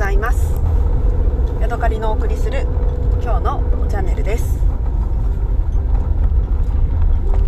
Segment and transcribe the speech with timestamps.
[0.00, 0.54] ざいます。
[1.60, 2.62] ヤドカリのお送りする
[3.22, 4.58] 今日のチャンネルです、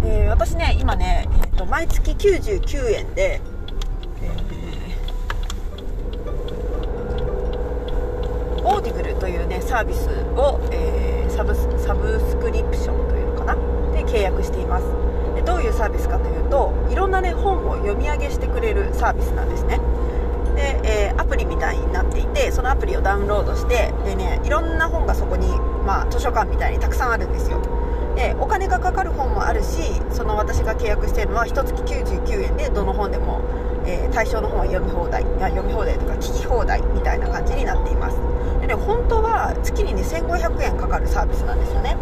[0.04, 3.40] えー、私ね今ね、えーと、毎月99円で、
[4.20, 13.54] えー、 Audible というねサービスを、えー、サブサブスクリプションというのかな？
[13.94, 14.84] で契約しています。
[15.34, 19.80] でどういうサービスかというといろんなね本を読み上げしてくれるサービスなんですね。
[20.54, 25.48] で、えー、アプリみたいになっていてそのアプリをダウンロードしてでねいろんな本がそこに、
[25.84, 27.60] まあ、図書館みたいにたくさんあるんですよ。
[28.14, 29.78] でお金がかかる本もあるし
[30.10, 33.40] その私が契約してるのは1月99円でどの本でも、
[33.86, 38.16] えー、対象の本は読み放題や読み放題とか聞き放題みたいな感じになっています。
[38.60, 41.96] でね本当は月にね1500円かかるサービスなんですよね。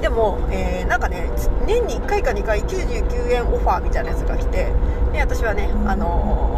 [0.00, 1.30] でも、えー、なんかね
[1.64, 4.72] 年に1回か2回99円オファーみたいなやつが来て
[5.12, 6.55] で私はね、あのー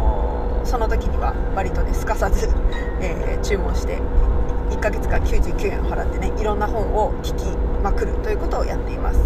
[0.69, 2.47] その時には割とねすかさず、
[3.01, 3.97] えー、注文して
[4.69, 9.19] 1ヶ月間99円を払ってねいろんな本を聞きまくるということをやっています。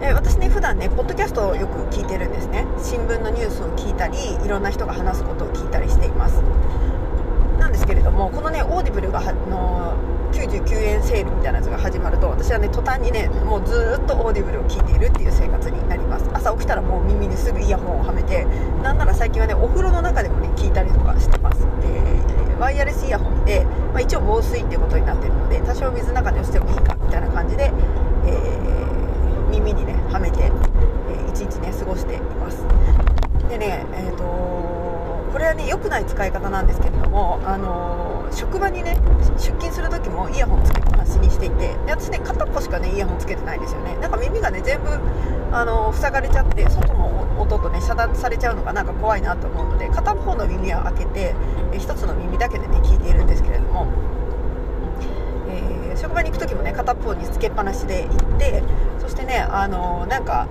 [0.00, 2.66] え私ね普段ねポッドキャストをよく聞いてるんですね。
[2.78, 6.40] 新聞のニュースを聞いたりいろんな人が話すことを聞いたりしています。
[7.58, 9.94] なんですけれどもこのねオーディブルがの
[10.32, 16.28] 99円セールみたいなやつが始まると私はね途端にねもうずっとオーディブルを聞いているっていう生活になります。
[16.32, 18.44] 朝起きたらもう耳にすぐイヤホンをはめて
[18.82, 27.72] なんなら最近はねお風呂の中でもね聞いたりとかしてます、え、ワイヤレスイヤホンで、まあ、一応防水っていうことになってるので多少水の中で押してもいいかみたいな感じで、
[28.26, 32.64] えー、耳にねはめて、えー、一日ね過ごしています。
[33.48, 34.24] でねえっ、ー、と
[35.32, 38.98] これはね良くない使い方なんですけれどもあの職場にね
[39.38, 43.96] 出勤する時もイヤホンつけっぱなしにしていてで私ね片っぽしかねイヤホンつけてないんですよね。
[43.96, 44.90] なんか耳がね全部
[45.52, 51.34] あの塞がれちゃって外の音とね遮断されちゃうのがなんか怖いなと思うので片方の耳は開けて
[51.72, 53.86] え1つの耳だけでね聞いているんですけれども、
[55.48, 58.62] えー、職場に行く時もね片っぽにつけっぱなしで行って
[59.00, 60.46] そしてねあのなんか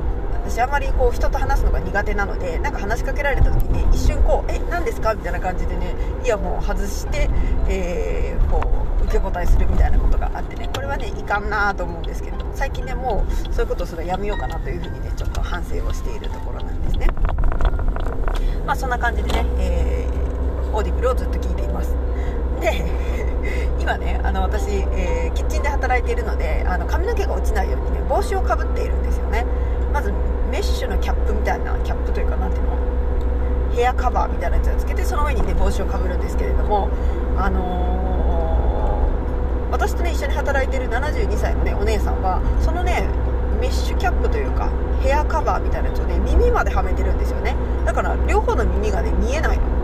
[0.47, 7.29] 私あんまりこう人と話すのが苦手なのでなんか話しかけられた時に一瞬こう「え何ですか?」みたいな感じでねイヤホンを外して、
[7.67, 8.61] えー、こ
[9.01, 17.07] う受け答えするみたいなことがあってねこれはねいかんなと思うんですけれども最近ねもうそういうことをするのやめようかなというふうにねちょっと反省をしているところなんですね。
[18.65, 21.93] まあそんな感じでね、えー、オーディブルをずっと聞いています。
[22.61, 22.85] で
[23.79, 29.45] 今ねあの私、えー、キッチンで働いているのであの髪の毛が落ちないようにね帽子をかぶっているんですよね
[29.93, 30.11] まず
[30.51, 32.75] メッシュのキャップみたいなキャップというか何ていうの？
[33.73, 36.89] ヘアカバーみたいなやつをつけてその上にね帽子をかぶるんですけれども
[37.37, 43.07] あのー、私とね一緒に働いてる72歳のねお姉さんはそのね
[43.59, 44.69] メッシュキャップというか
[45.01, 47.55] ヘアカバーみたいなやつをね耳まではめてるんですよね。
[47.85, 49.74] だから両方の耳がね見えないの。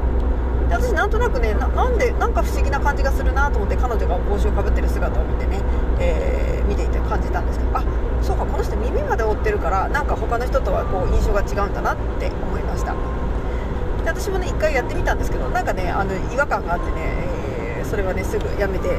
[0.72, 5.62] で私なんとなくねなんでなんか不思議な感じがするなと思って彼女が帽子をかぶってる姿を見てね、
[6.00, 7.84] えー、見ていて感じたんですけどあ
[8.22, 12.94] そうかこの人耳まで覆ってるからなんか他の人とはこう印象が違うんだなって思いました。
[12.94, 18.98] で私もね1回やってみたんですけどなんかねあの違和感があってね、えー、それはねすぐやめて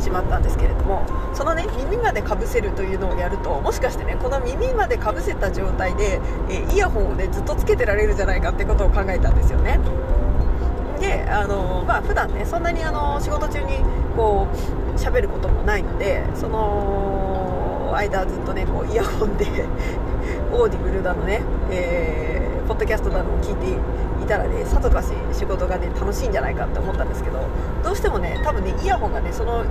[0.00, 9.78] しまったんですけれどもそのね耳までかぶせるというのをやるともしかしてねこの耳までかぶせた状態で、えー、イヤホンをねずっとつけてられるじゃないかってことを考えたんですよね。
[11.04, 13.78] であのまあ普段ねそんなにあの仕事中に
[14.16, 19.44] こう喋ることもないのでその間ずっとねこうイヤホンで
[20.52, 23.70] オーディブルだのね、えー、ポッドキャストだのを聞いて
[24.22, 27.40] いたらねさぞかし仕事がね楽しいんじゃないかって思ったんですけど
[27.82, 29.64] どうしてもね多分ねイヤホンがねその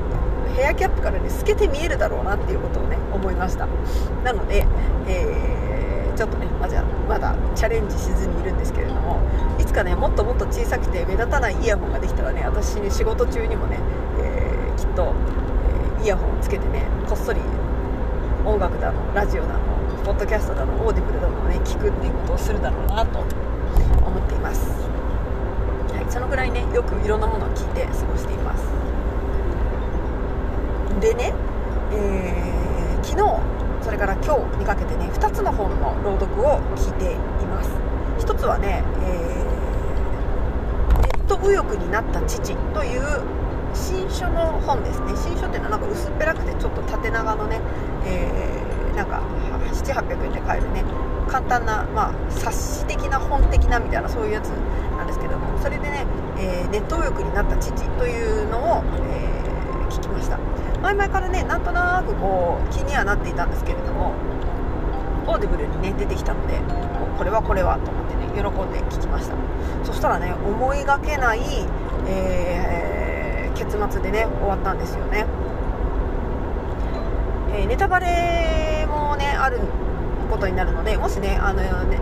[0.55, 3.67] ヘアキャップからね透けて見えるだろうなっていうことをね思いました。
[4.23, 4.67] なので、
[5.07, 8.72] えー、ちょっとねまだまだチャレンジしずにいるんです
[9.73, 13.79] けどねもっともっと小さくて目立たないイヤホンができたらね私に仕事中にもね、
[14.19, 15.15] えー、きっと、
[15.99, 17.41] えイヤホンをつけてねこっそり
[18.45, 19.59] 音楽だのラジオだの
[20.05, 23.19] ポッドキャストだのオーディブルだのをね聞くっていうことをするだろうなと
[24.05, 24.69] 思っています、
[25.91, 28.63] はい、そのぐらいねよくいろんなものを聞いて過ごしています。
[30.99, 31.33] でね、
[31.91, 33.41] えー、昨日
[33.81, 37.17] それから今日にかけてね2つの本の朗読を聞いてい
[37.47, 37.71] ます。
[38.19, 39.52] 1つはね、えー、
[41.43, 43.01] 右翼になった父という
[43.73, 45.13] 新書の本ですね。
[45.15, 47.59] 新書っていうのはなんか薄っぺらくてちょっと縦長のね、
[48.05, 49.21] えー、なんか
[49.71, 50.83] 7800円で買えるね
[51.27, 56.05] 簡単な、まあ、冊子的な本的なみたいなそういうやつなんですけどもそれでね、
[56.37, 60.37] えー、ネット右翼になった父というのを、えー、聞きました。
[60.81, 64.13] 前々からねなんとなくこう気にはなっていたんですけれども
[65.25, 66.59] オーディブルにね出てきたので
[67.17, 68.02] これはこれはと思って。
[68.33, 69.35] 喜んで聞きました。
[69.83, 71.41] そしたらね思いがけない、
[72.07, 75.25] えー、結末でね終わったんですよね、
[77.55, 79.59] えー、ネタバレもねある
[80.29, 81.99] ことになるのでもしねあのね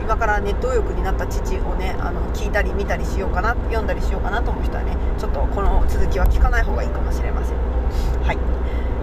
[0.00, 7.56] 今からネット右翼になった父をねあの聞いたり見たりしようかな読んだりしようかなと思う人はねちょっとこの続きは聞かない方がいいかもしれません。
[8.24, 8.38] はい、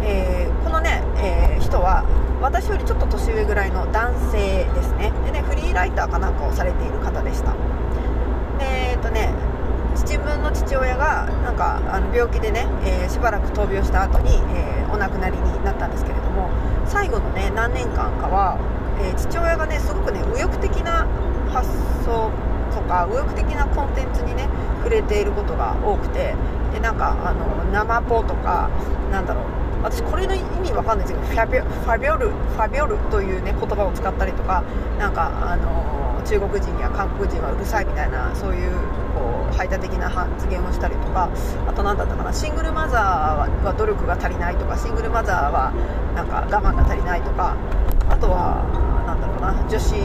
[0.04, 2.06] えー、このね、えー、人は
[2.42, 5.12] 私よりちょっと年上ぐらいの男性ですね。
[5.26, 7.54] でねフリーライターかなんかをされている方でした。
[8.60, 9.34] でえっとね
[9.96, 16.50] 父分の父親がなんかあの病気でね、えー、しばらく闘病した後に、えー、お亡くなりになったんですけれども
[16.86, 18.58] 最後のね何年間かは
[19.02, 21.08] えー、父親がねすごくね右翼的な
[21.50, 21.70] 発
[22.04, 22.32] 想
[22.72, 24.48] とか右翼的なコンテンツにね
[24.84, 26.36] 触れていることが多くて
[26.74, 28.70] でなんかあの生ポとか
[29.12, 29.46] なんだろう
[29.84, 34.64] 私これの意味わかんないですけどファビョファビョルファビョルというね言葉を使ったりとか
[34.98, 38.72] なんかあの中国人や韓国人はうるさいみたいなそういう
[39.16, 41.30] こう排他的な発言をしたりとか
[41.68, 45.72] あと何だったかなシングルマザーは努力が足りないとかシングルマザーは
[46.14, 47.56] なんか我慢が足りないとか
[48.10, 48.66] あとは
[49.06, 49.96] なんだろうな女子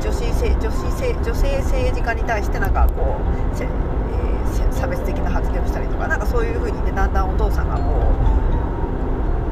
[0.00, 0.86] 女子女子
[1.24, 8.12] 女性政治家に対してなんかこう、差別的な発言をしたりとかなんかそういう風にねだんだんお父さんがこ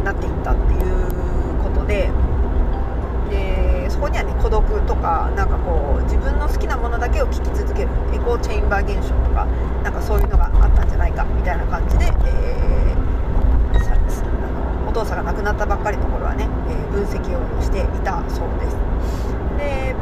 [0.00, 2.10] うなっていったっていうことで
[3.30, 9.46] でそこにはね孤独とかなんかこう自分の好きなものだけを聴き続けるエコーチェインバー現象とか
[9.82, 12.74] なんかそういうのがあったんじゃないかみたいな感じで、えー
[14.94, 18.76] お父さんが亡くなったばっかりの頃はね、えー、分析をしていたそうです
[19.58, 19.92] で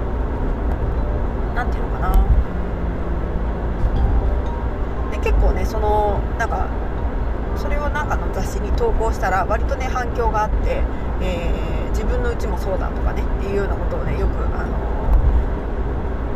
[1.55, 2.13] 何ていうのかな
[5.11, 6.69] で結構ねそのなんか
[7.57, 10.83] それをなんかの雑誌に投稿したら割とね反響があって、
[11.23, 14.77] えー、自分のうちもそうだとかねっていうようなことをねよくあの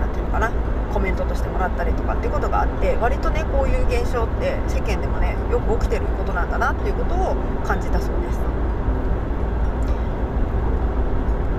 [0.00, 0.50] 何ていうのかな
[0.94, 1.66] コメントとしてもら
[2.26, 8.40] ったりとかっていうことがあって割とねこういう現象って世間でもねよく起きてることなんだなっていうことを感じたそうです。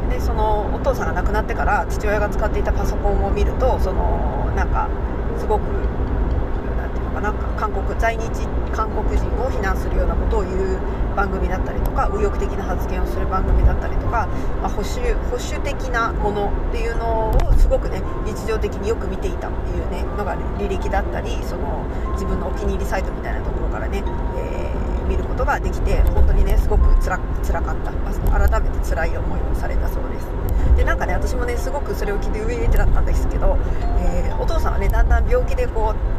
[0.10, 4.90] でそのお父さんが亡くなってから父親が使っていたパソコンを見るとそのなんか
[5.38, 5.64] すごく
[7.18, 8.30] かな韓国在日
[8.72, 10.80] 韓国人を非難するようなことを言う
[11.16, 14.28] 番組だったりとか右翼的な発言をする番組だったりとか、
[14.62, 24.04] まあ、保守保守的なものっていうのをすごくね日常的によく見ていたっていうねのが履歴だったりその自分のお気に入りサイトみたいなところからね、
[24.38, 27.98] えー、見ることができて本当にねすごくつら辛かった。
[28.38, 30.28] 改めて辛い思いをされたそうです。
[30.78, 33.58] でなんかね私もねすごくそれを聞いて上にってなったんですけど、
[34.00, 36.17] えー、お父さんはねだんだん病気でこう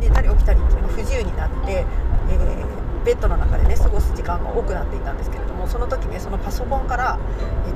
[0.00, 1.84] 寝たり起きたりっていうのが不自由になって、
[2.30, 7.18] えーベッドの中でね過ごす時間が多くなっていたんですけれどもその時ねそのパソコンから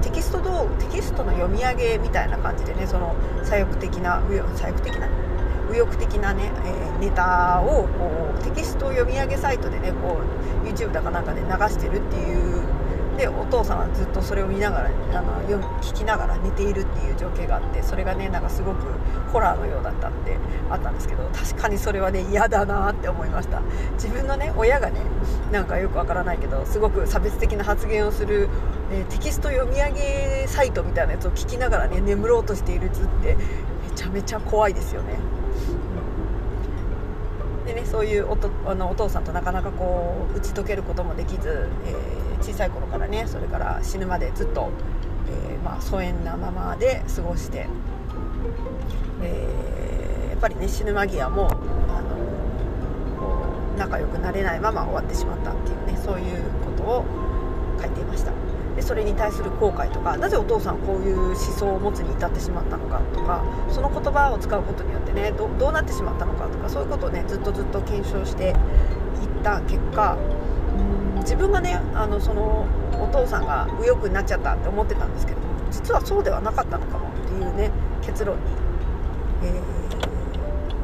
[0.03, 4.23] テキスト道テキストの読み上げみたいな感じでねその左翼的な
[4.55, 5.09] 左翼的な
[5.69, 10.21] 右翼的なね、えー、ネタをこうテキスト読み上げサイトでねこ
[10.62, 12.53] う YouTube だかなんかで流してるっていう
[13.16, 15.43] でお父さんはずっとそれを見ながらあの
[15.81, 18.87] 聞きながら寝ているっていう情景があってそれがねなんかすごく
[19.32, 20.37] ホラーのようだったって
[20.70, 23.61] あったんですけど確かにそれはね嫌だなって思いました。
[23.94, 25.00] 自分のね親がね
[25.52, 28.49] なんかよくわからないけどすごく差別的な発言をする、
[28.90, 35.18] えー、テキスト読み上げサイトみたいなやつを聞きながらね眠ろうとしている図ってめちゃめちゃ怖いですよね。
[37.66, 44.68] でねそういうおとあのお父さんとなかなかこう打ち解けることもできず、えー、小さい頃からねそれから死ぬまでずっと、
[45.48, 47.66] えー、まあ、疎遠なままで過ごして、
[49.22, 51.48] えー、やっぱりね死ぬ間際も
[51.88, 52.16] あの
[53.18, 57.04] こう仲良くなれないまま終わってしまったっていうねそういうことを
[57.80, 58.32] 書いていました。
[58.76, 68.54] でそれに対する後悔とかなぜお父さんこういう思想を持つに至ってしまったのかとかその言葉を使うことによってねどうなってしまったのかとかそういうことをねずっとずっと検証していっ
[69.44, 70.18] た結果
[71.25, 75.38] 自分がねあのそのお父さんが右翼になっちゃったって思ってたんですけど
[75.71, 77.71] 実はそうではなかったのかもっていうね
[78.02, 78.43] 結論に、
[79.43, 79.61] え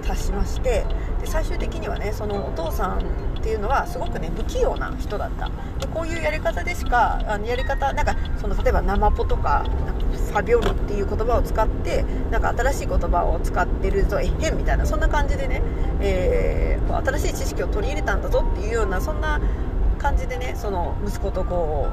[0.02, 0.84] ー、達しまして
[1.20, 2.98] で最終的にはねそのお父さん
[3.38, 5.50] っていうのはすごくね不器用な人だった。
[5.78, 15.62] でこういうやり方でしかあのやり方なんかその例えば生ポとかなんかファビオルっていう言葉を使ってなんか新しい言葉を使ってるぞえへんみたいなそんな感じでね、
[16.00, 19.40] えー、新しい知識を取り入れたんだぞっていうようなそんな
[20.00, 21.88] 感じでねその息子とこ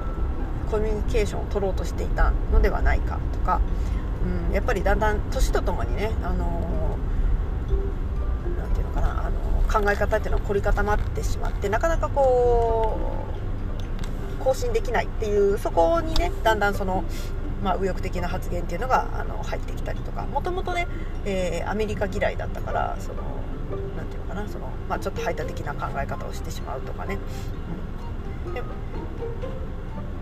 [0.67, 3.61] うコミュニケーションを取ろうとしていたのではないかとか、
[4.47, 6.97] うん、やっぱりだんだん年とともにね、あの
[8.57, 9.27] 何て言うのかな？
[9.27, 12.97] あの考え方っていうのは凝り固まってしまってなかなかこ
[14.39, 17.03] う更新できないっていうそこにねだんだんその
[17.63, 20.87] まあ、右翼的な発言っていうのがあの入ってきたりとかもともとね、
[21.25, 23.23] えー、アメリカ嫌いだったからその
[23.97, 27.21] なんていうのかなその、まあ、ちょっと排他的な考え方をしてしまうとかね、うん、
[28.61, 28.63] で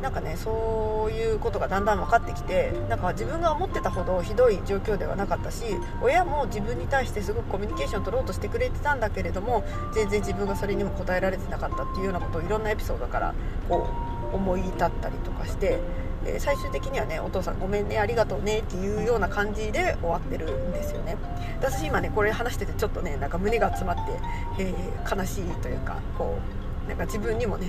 [0.02, 5.64] なんかねそういうことがだんだん分かってきてなんか自分が思ってたほどひどい状況ではなかったし
[6.02, 9.64] 親も自分に対してすごくコミュニケーションを取ろうとしてくれてたんだけれども
[9.96, 13.34] 全然自分がそれにも応えられてなかったっていうようなことをいろんなエピソードから
[13.68, 13.88] こ
[14.32, 15.80] う思い立ったりとかして。
[16.28, 21.18] え最終的にはねお父さんごめんねありがとうねっていうような感じで終わってるんですよね
[21.60, 24.20] 私今ねこれ話しててちょっとねなんか胸が詰まって、
[24.58, 26.40] えー、悲しいというかこ
[26.86, 27.68] うなんか自分にもね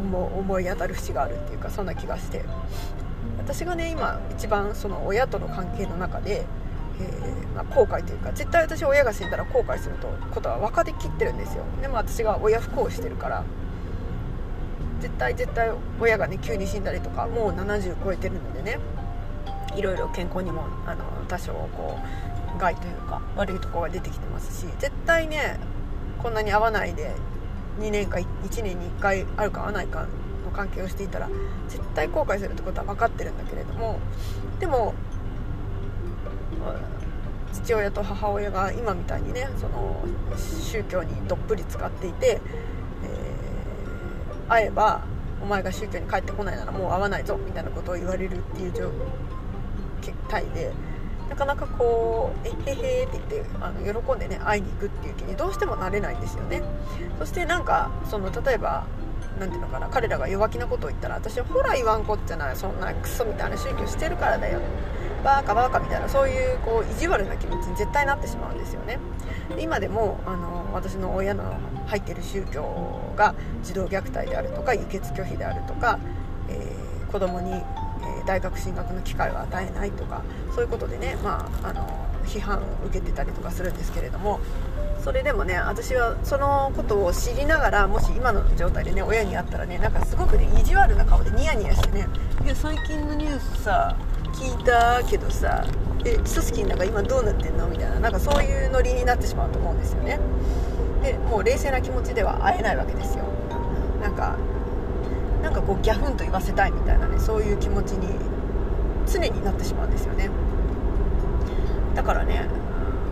[0.00, 2.44] 思い当たる節があるっていうかそんな気がして。
[3.38, 6.44] 私がね今一番その親との関係の中で、
[7.00, 11.64] えー、まあ、後悔というか絶対私親が死んだら後悔するとことは分かりきってるんですよ。
[11.80, 13.44] でも私が親不幸してるから
[15.00, 18.78] 絶対絶対親がね急に死んだりとかもう70超えてるのでね
[19.74, 21.98] いろいろ健康にもあの多少こ
[22.56, 25.58] う害というか悪いところが出てきてますし絶対ね
[26.22, 27.14] こんなに会わないで
[27.78, 30.06] 2年か1年に1回あるか合わないか
[30.44, 31.28] の関係をしていたら
[31.68, 33.98] 絶対後悔するってことは分かってるんだけれども
[34.58, 34.94] でも
[37.52, 40.04] 父親と母親が今みたいにねその
[40.36, 45.04] 宗教にどっぷり使っていて、えー、会えば
[45.42, 48.90] お前が宗教に帰ってこないならもう会わないぞみたいなことを言われるっていう状
[50.28, 50.72] 態で
[51.30, 56.62] なかなかこう「えへへ」って言ってあの喜んでね会いに行くっていう気にどうしてもなれないんですよね。
[57.18, 58.84] そしてなんかその例えば
[59.38, 64.60] 何ていうのかな彼らが弱気なことを言ったら私はほら言わんこっちゃないそんなクソみたいな宗教してるからだよ。
[65.22, 68.98] バーカバーカみたいなそういうこう意地悪な気持ちに絶対なってしまうんですよね。
[69.58, 71.44] 今でもあの私の親の
[71.86, 75.98] 入ってる宗教が児童虐待であるとか輸血拒否であるとか、
[76.48, 77.62] えー、子供に
[78.02, 80.22] え大学進学の機会を与えないとか
[80.54, 81.86] そういうことでね、まあ、あの
[82.24, 84.40] 批判を受けてたりとかするんですけれども
[85.02, 92.06] それでもね私はそのことを知りながらもし今の状態でね親に会ったらねなんかすごくね意地悪な顔でニヤニヤしてね
[92.44, 93.96] 「いや最近のニュースさ
[94.34, 95.64] 聞いたけどさ
[96.04, 100.18] え基礎資金なんか今どうなってんの?」みたいななんかそういうノリになってしまうと思うんですよね
[101.02, 103.24] でもう冷静な気持ちでは会えないわけですよ
[104.02, 104.36] なんか
[105.42, 108.08] なんかこうギャフンと言わせたいみたいなねそういう気持ちに
[109.06, 110.30] 常になってしまうんですよね。
[111.94, 112.46] だからね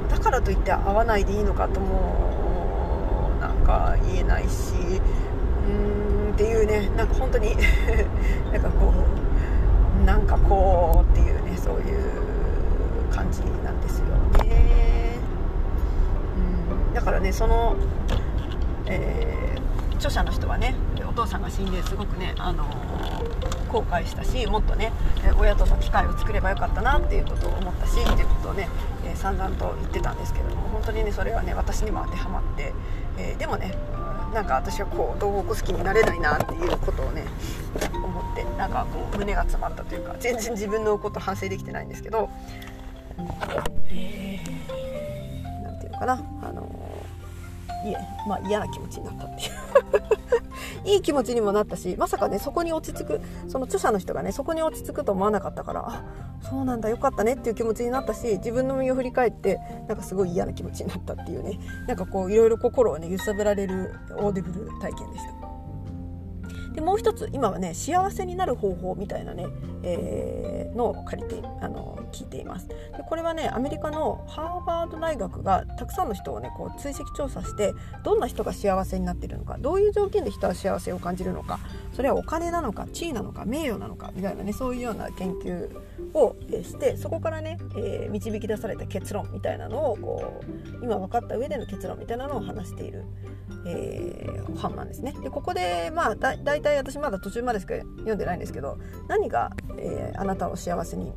[0.08, 7.56] だからといって会わないでいいのかともなんか言えないしうーんっていうねなんか本当に
[8.52, 8.92] なんかこ
[10.02, 14.06] うなんかこうっていうねそういう感じなんですよ
[14.44, 15.16] ね。
[16.88, 16.94] うん。
[16.94, 17.76] だからねその、
[18.86, 20.74] えー、著者の人はね
[21.18, 24.92] 父さんが死んですごくね、あのー、後悔したしもっとね
[25.36, 28.68] 親との機会を作ればよかったなっていうことを思ったしっていうことをね、
[29.04, 32.72] えー、散々と言ってたんですけども本当にねそれはね私にも当てはまって、
[33.18, 33.74] えー、でもね
[34.32, 37.24] なんか私はこう道北好きになれないなっていうことをね
[37.92, 42.28] 思ってなんかこう胸が詰まったというか全然自分のこと反省できてないんですけど
[43.90, 46.62] えー、ていうのかなあの
[47.84, 47.96] いえ
[48.28, 50.17] まあ嫌な気持ちになったっていう。
[50.84, 56.04] いい気持ちにもなったしまさかねそこに落ち着くその著者の人がねそこに落ち着くと思わなかったからあ
[56.42, 59.58] そうなんだよかったねっていう気持ちになったし自分の身を振り返って
[59.88, 65.37] なんかすごい嫌な気持ちになったっていうねなんかこういろいろ心をね揺さぶられるオーディブル体験でした。
[66.78, 69.48] でもう一つ今はね幸せになる方法みたいなね、
[69.82, 72.68] えー、のを借りてあの聞いています。
[72.68, 81.58] でこれはねアメリカのハーバード大学がたくさんの人をねこう追跡調査してどんな人が幸せになっているのかどういう条件で人は幸せを感じるのか
[81.94, 85.68] それはお金なのか地位なのか名誉なのかみたいなねそういうような研究
[86.14, 90.40] をしてそこからね、えー、導き出された結論みたいなのをこ
[90.80, 93.04] う今分かった上での結論みたいなのを話している、
[93.66, 95.14] えー、本なんですね。
[95.22, 101.12] でここでまあだ大体私まだ途中までしか読んでないんですけど何が、えー、あなたを幸せに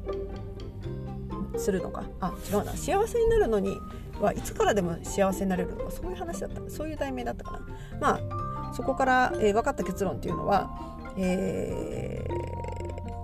[1.58, 3.78] するのかあ違うな幸せになるのに
[4.20, 7.60] はいつからでも幸せになれるのかそういう話だったそういう題名だったかな。
[8.00, 10.70] まあそこから、えー、分かった結論っていうのは、
[11.18, 12.81] えー、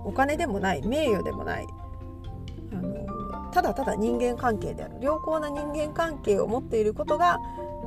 [0.08, 1.66] お金でもない名誉でもない。
[2.72, 4.94] あのただただ人間関係である。
[5.02, 7.38] 良好な人間関係を持っていることが、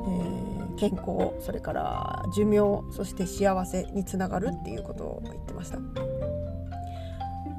[0.05, 5.79] えー、健康それから寿命そして幸せにつながるっていうことを言ってました。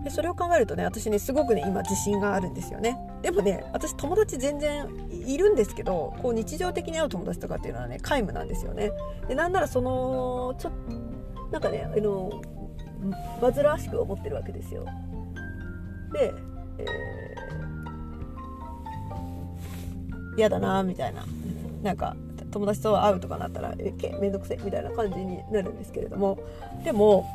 [0.04, 2.98] でそれを考えるとね私ねすごくね今自信があるんですよね。
[3.20, 8.92] でもね私友達全然いるんですけどこう日常的に会う友達とかっていうのはね皆無なんですよね。
[9.26, 10.70] でなんならそのちょ
[11.50, 12.30] なんかねあの
[13.40, 14.84] 煩わしく思ってるわけですよ。
[16.12, 16.32] で、
[16.78, 21.24] えー、嫌だなみたいな
[21.82, 22.16] なんか
[22.50, 26.38] 友達と会うとかなったらえけめんどくせえみたいな感じになるんですけれども
[26.84, 27.26] でも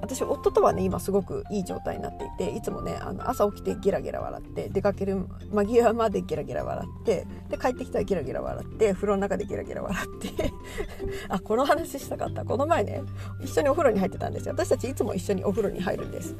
[0.00, 10.52] 私夫とはね今すごくいい状態になっていていつもねあの朝起きてゲラゲラ笑って出かける間際までゲラゲラ笑ってで帰ってきたらゲラゲラ笑って風呂の中でゲラゲラ笑って
[11.28, 12.44] あこの話したかった。
[12.44, 13.02] この前ね
[13.42, 14.54] 一緒にお風呂に入ってたんですよ。
[14.54, 16.34] 私たちいつも一緒にお風呂に入るんです。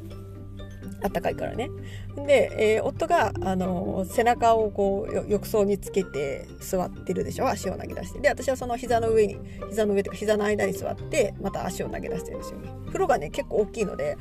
[1.03, 1.69] あったかいからね。
[2.15, 7.47] で、えー、夫が、あの背中をこう浴槽につけて座ってるでしょ。
[7.47, 8.19] 足を投げ出して。
[8.19, 9.37] で私はその膝の上に
[9.69, 14.17] 膝の上というか膝の間に座ってまた足を投げ出してるんですよ風呂がね結構大きいので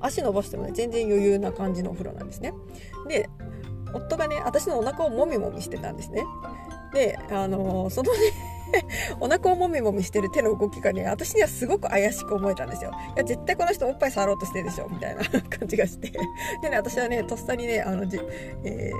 [0.00, 2.52] 足伸ばしてもね全然余裕な感じのお風呂なんですね。
[3.08, 3.28] で
[3.92, 6.24] 夫がね私のお腹をもみもみしてたんですね。
[6.92, 8.18] であのそのね
[9.20, 12.90] お腹をもみもみしてる手の動きがね私にはすごく怪しく思えたんですよ。
[13.16, 16.10] いや絶対この人おっぱい触ろうとしてるでしょみたいな感じがして。
[16.62, 18.18] でね私はねとっさにねあのじ、
[18.64, 18.90] え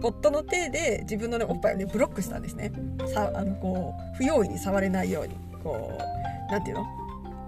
[0.00, 2.72] ー、夫の手で自分の、ね、おっぱいをねブロックしたんですね。
[3.12, 6.99] さあのこう不用意に触れないようにこう何て言うの？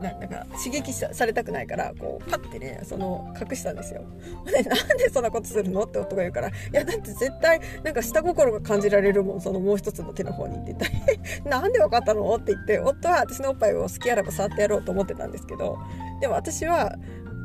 [0.02, 4.02] ななんか刺激されたくないからこうパッてねその隠したんですよ。
[4.46, 15.78] でなんでそんなことするのって夫が言うから「いやだって絶対なんか下心が感じられるもんそのもう一つの手の方に」って言ったら「なんで分かったの?」って言って 夫は私のおっぱいを好きあらば触ってやろうと思ってたんですけど
[16.20, 16.96] でも私は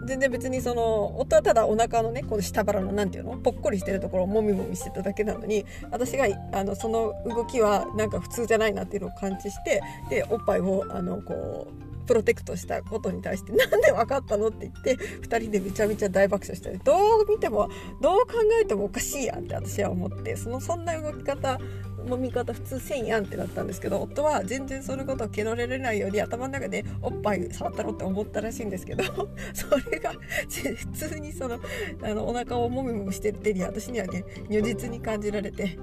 [0.07, 16.71] 全然別にその夫はただお腹のねこの下腹の何ていうのぽっこりしてるところをもみもみしてただけなのに私があのその動きはなんか普通じゃないなっていうのを感知してでおっぱいをあのこうプロテクトしたことに対してなんで分かったのって言って2人でめちゃめちゃ大爆笑した。
[16.83, 17.69] どう見ても
[18.01, 20.35] どう考えてもおかしいやんって私は思って。
[20.35, 21.59] そのそんな動き方
[22.07, 29.03] もみ方普通せんやんってなったんですけど夫は全然そのことをけろれないように頭の中でおっぱい触ったろって思ったらしいんですけど
[29.53, 30.13] それが
[30.47, 31.59] 普通にその
[32.01, 35.57] あのお腹をもみもみしてる手に私にはね如実に感じられて。
[35.57, 35.77] で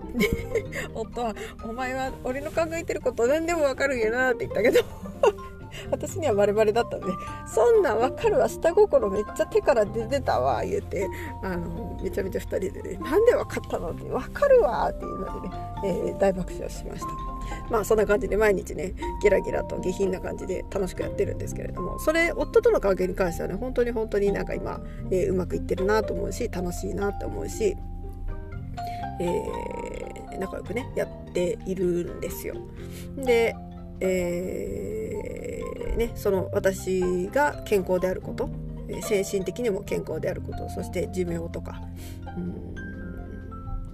[0.94, 1.34] 夫は
[1.64, 4.84] 「お前は俺の考えてること何でもわかるんやな」って言ったけど。
[5.90, 7.06] 私にはバレバレだったんで
[7.46, 8.48] 「そんなん分かるわ。
[8.48, 11.08] 下心めっちゃ手から出てたわ」言うて。
[11.42, 17.06] あのめちゃめちゃ2人でね「なんで分かったの?」って「分かるわ」っていうのでね、えー、大爆笑しました。
[17.70, 21.98] まあそんな感じで毎日ねギラギラと下品な感じで楽しくやってるんですけれども。
[21.98, 27.76] それ夫との関係に関してはね本当に本当になんか今、えー、うまくいってるなと思うし楽しいなと思うし
[29.20, 32.54] えー、仲良くねやっているんですよ。
[33.16, 33.54] で
[34.00, 34.93] えー、
[35.96, 38.50] ね、その私が健康であること
[39.02, 41.80] 精神的にも健康であることそして寿命とか
[42.36, 42.74] うん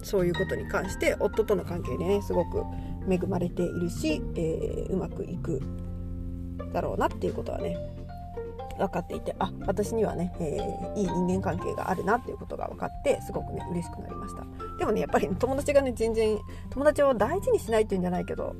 [0.03, 2.63] そういうことに関して夫との関係でねすごく
[3.09, 5.61] 恵まれているし、えー、うまくいく
[6.73, 7.77] だろうなっていうことはね
[8.77, 14.43] 分かっていてあ私にはね、えー、いい人間関係があるなっていうことが分かってすごくね嬉しくなりました。
[14.79, 16.39] でもねやっぱり友達がね全然
[16.71, 18.55] 友達を大事にしないっていうんじゃないけど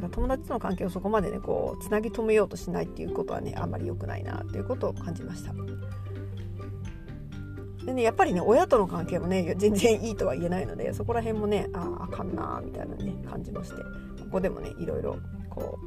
[0.00, 5.52] だか友達との関係をそこまでねこうつなぎ止めようとしないっていうことはねあんまり良くないなっていうことを感じました。
[7.84, 13.82] でねやっぱりね親との関係もね全然いいとは言えないのでそこら辺もねあああかんなみたいなね感じもしてこ
[14.32, 15.16] こでもねいろいろ
[15.48, 15.78] こ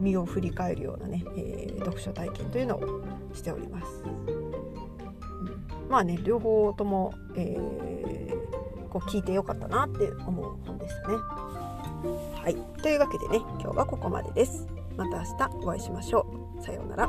[0.00, 3.04] う身を振り返るようなね、えー、読書体験というのを
[3.34, 4.08] しております、う
[5.86, 11.14] ん、まあね両方とも、えー、こう聞いてよかったなって思う本でしたね。
[12.34, 14.66] はい、というわけでね今日はここまでです。
[14.96, 16.26] また明日お会いしましょ
[16.58, 16.62] う。
[16.62, 17.08] さようなら。